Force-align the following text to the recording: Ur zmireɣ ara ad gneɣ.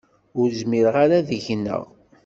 Ur 0.39 0.47
zmireɣ 0.61 0.95
ara 1.03 1.15
ad 1.19 1.29
gneɣ. 1.45 1.83